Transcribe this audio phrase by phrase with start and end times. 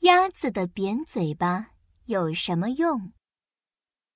[0.00, 1.68] 鸭子的扁嘴巴
[2.06, 3.12] 有什么用？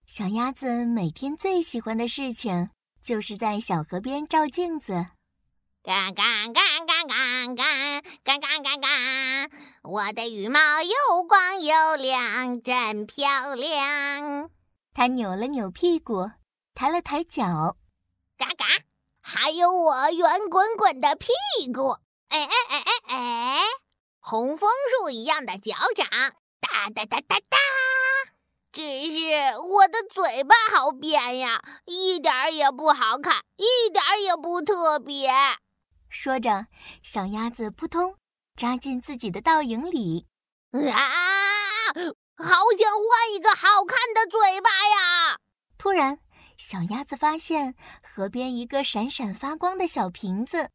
[0.07, 2.71] 小鸭子每天最喜欢的事情
[3.03, 4.93] 就是在小河边照镜子。
[5.83, 8.89] 嘎嘎嘎嘎嘎嘎嘎嘎嘎嘎！
[9.85, 14.51] 我的羽毛又光又亮，真漂亮。
[14.93, 16.31] 它扭了扭屁股，
[16.75, 17.77] 抬了抬脚，
[18.37, 18.67] 嘎嘎！
[19.21, 21.29] 还有我圆滚滚的屁
[21.73, 21.93] 股，
[22.29, 23.61] 哎哎哎哎哎！
[24.31, 26.07] 红枫树一样的脚掌，
[26.61, 27.57] 哒哒哒哒哒。
[28.71, 35.31] 只是我的嘴巴好扁呀，一点儿也不好看，一点儿也不特别。
[36.11, 36.67] 说着，
[37.03, 38.17] 小鸭子扑通
[38.55, 40.27] 扎进自己的倒影里。
[40.73, 41.95] 啊！
[42.37, 45.39] 好想换一个好看的嘴巴呀！
[45.79, 46.19] 突然，
[46.59, 50.69] 小鸭子发现河边一个闪闪发光的小瓶子。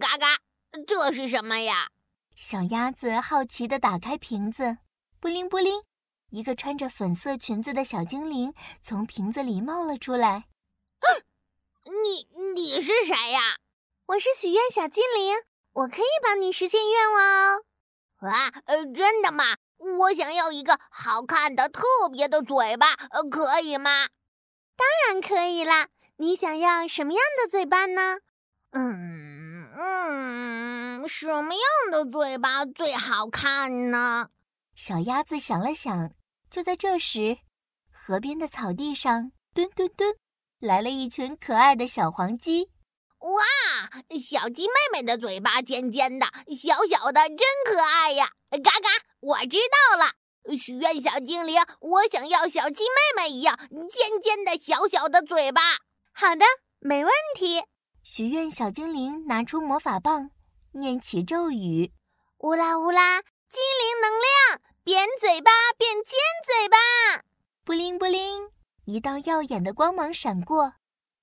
[0.00, 0.38] 嘎嘎，
[0.86, 1.88] 这是什么呀？
[2.34, 4.78] 小鸭子好奇地打开瓶子，
[5.20, 5.82] 布灵布灵，
[6.30, 10.44] 一个穿着粉色裙子的小精灵从瓶子里冒了出来。
[11.84, 13.58] 你你是谁呀？
[14.06, 15.36] 我是许愿小精灵，
[15.72, 17.64] 我可以帮你实现愿望哦。
[18.20, 19.56] 啊，呃，真的吗？
[19.98, 24.08] 我想要一个好看的、特别的嘴巴，呃，可以吗？
[24.76, 25.88] 当然可以啦！
[26.16, 28.18] 你想要什么样的嘴巴呢？
[28.70, 30.71] 嗯嗯，
[31.08, 34.28] 什么样的嘴巴最好看呢？
[34.74, 36.12] 小鸭子想了想，
[36.50, 37.38] 就在这时，
[37.90, 40.16] 河边的草地上，蹲蹲蹲，
[40.58, 42.70] 来了一群可爱的小黄鸡。
[43.18, 43.42] 哇，
[44.18, 48.32] 小鸡妹妹的嘴巴尖尖的，小小的，真可爱呀！
[48.50, 48.88] 嘎嘎，
[49.20, 55.60] 我知道了，许愿小精灵，我想要小鸡妹妹一样尖尖的小小的嘴巴。
[56.12, 56.44] 好的，
[56.80, 57.62] 没问题。
[58.02, 60.30] 许愿小精灵拿出魔法棒，
[60.74, 61.92] 念起咒语：
[62.38, 67.22] 乌拉乌拉，精灵能量，扁嘴巴变尖嘴巴。
[67.64, 68.50] 布灵布灵，
[68.86, 70.74] 一道耀眼的光芒闪过。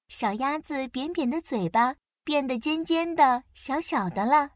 [0.07, 4.51] 小鸭子扁扁的嘴巴变得尖尖的、小小的了。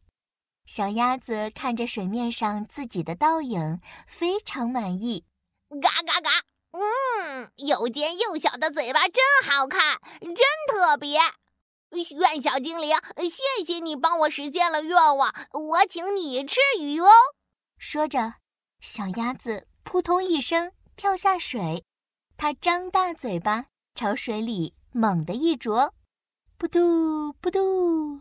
[0.66, 5.26] 小鸭子看着水面上自己的倒影，非常满意。
[5.82, 6.30] 嘎嘎嘎！
[6.72, 10.36] 嗯，又尖又小的嘴巴真好看，真
[10.68, 11.20] 特别。
[12.02, 17.10] 许愿小精灵，谢谢你帮我实现了愿望，我请你吃鱼哦。
[17.78, 18.36] 说着，
[18.80, 21.84] 小鸭子扑通一声跳下水，
[22.38, 24.74] 它张大嘴巴朝水里。
[24.96, 25.92] 猛地一啄，
[26.60, 28.20] 扑嘟扑嘟，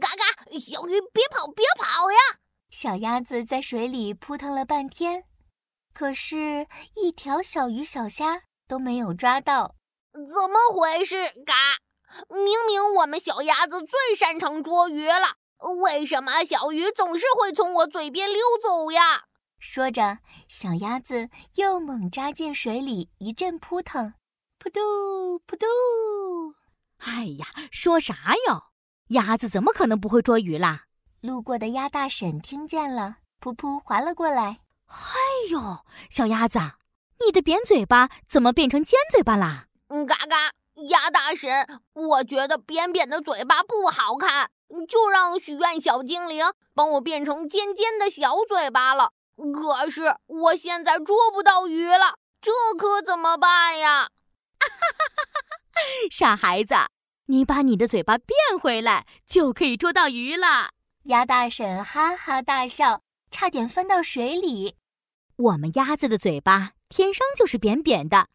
[0.00, 0.58] 嘎嘎！
[0.58, 2.40] 小鱼别跑，别跑呀！
[2.70, 5.24] 小鸭子在水里扑腾了半天，
[5.92, 9.74] 可是，一条小鱼小虾都没有抓到。
[10.14, 11.16] 怎么回事？
[11.44, 11.52] 嘎！
[12.28, 15.36] 明明我们小鸭子最擅长捉鱼了，
[15.82, 19.24] 为什么小鱼总是会从我嘴边溜走呀？
[19.58, 20.18] 说着，
[20.48, 24.14] 小鸭子又猛扎进水里，一阵扑腾。
[24.58, 25.66] 扑嘟扑嘟！
[26.98, 28.14] 哎呀，说啥
[28.46, 28.64] 哟？
[29.08, 30.84] 鸭子怎么可能不会捉鱼啦？
[31.20, 34.60] 路过的鸭大婶听见了，噗噗划了过来。
[34.86, 34.96] 哎
[35.50, 35.78] 呦，
[36.10, 36.58] 小鸭子，
[37.24, 39.66] 你的扁嘴巴怎么变成尖嘴巴啦？
[39.88, 40.52] 嗯，嘎嘎，
[40.88, 44.50] 鸭大婶，我觉得扁扁的嘴巴不好看，
[44.88, 49.12] 就让许愿小精灵帮我变成尖尖的小嘴巴了。
[49.36, 54.10] 可是我现在捉不到鱼了，这可怎么办呀？
[54.58, 55.40] 哈哈哈哈
[55.72, 55.80] 哈！
[56.10, 56.74] 傻孩子，
[57.26, 60.70] 你把你的嘴巴变回来，就可以捉到鱼了。
[61.04, 64.76] 鸭大婶哈哈大笑，差点翻到水里。
[65.36, 68.28] 我们鸭子的嘴巴天生就是扁扁的，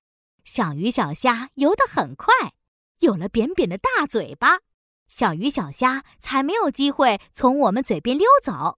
[0.46, 2.54] 小鱼小虾游得很快，
[3.00, 4.60] 有了扁扁的大嘴巴，
[5.08, 8.78] 小鱼小虾才没有机会从我们嘴边溜走。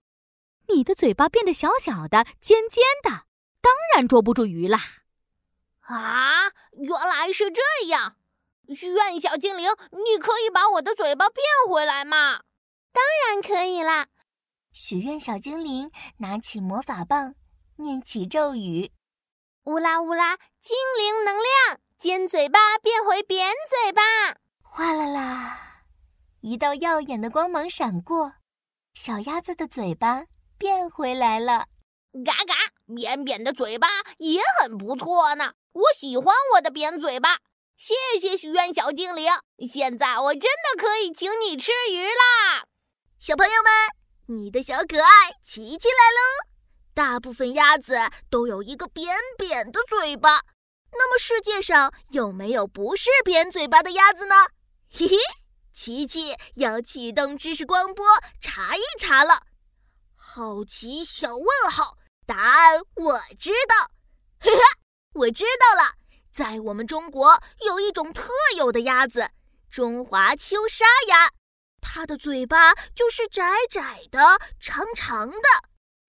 [0.69, 3.25] 你的嘴巴变得小小的、尖尖的，
[3.61, 4.79] 当然捉不住鱼啦。
[5.81, 8.15] 啊，原来是这样！
[8.73, 12.41] 许愿小精灵，你可以把我的嘴巴变回来吗？
[12.91, 14.07] 当然可以啦！
[14.71, 17.35] 许愿小精灵拿起魔法棒，
[17.77, 18.91] 念起咒语：
[19.63, 21.46] 乌拉乌拉，精灵能量，
[21.99, 24.03] 尖嘴巴变回扁嘴巴！
[24.61, 25.81] 哗啦啦，
[26.41, 28.33] 一道耀眼的光芒闪过，
[28.93, 30.25] 小鸭子的嘴巴
[30.59, 31.65] 变回来了。
[32.23, 32.53] 嘎嘎，
[32.95, 33.87] 扁扁的嘴巴
[34.19, 35.53] 也很不错呢。
[35.71, 37.39] 我喜欢我的扁嘴巴，
[37.75, 39.31] 谢谢许愿小精灵。
[39.67, 42.65] 现在我真的可以请你吃鱼啦！
[43.17, 46.47] 小朋友们，你的小可爱琪琪来喽！
[46.93, 47.97] 大部分鸭子
[48.29, 50.41] 都有一个扁扁的嘴巴，
[50.91, 54.35] 那么世界上有没有不是扁嘴巴的鸭子呢？
[54.89, 55.17] 嘿嘿，
[55.73, 58.05] 琪琪要启动知识光波
[58.41, 59.41] 查一查了。
[60.15, 63.91] 好奇小问号，答案我知道，
[64.39, 64.61] 嘿嘿，
[65.13, 65.93] 我知道了，
[66.33, 69.29] 在我们中国有一种特有的鸭子——
[69.69, 71.31] 中华秋沙鸭，
[71.81, 75.47] 它的嘴巴就是窄窄的、长长的，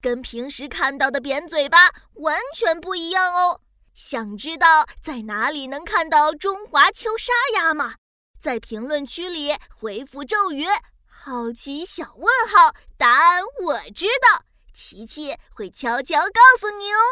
[0.01, 3.61] 跟平时看到的扁嘴巴完全不一样哦。
[4.01, 7.97] 想知道在哪里能看到中华秋沙鸭吗？
[8.41, 10.65] 在评论区里回复咒语
[11.05, 14.45] “好奇小问号”，答案我知道。
[14.73, 17.03] 琪琪会悄悄告诉你哦。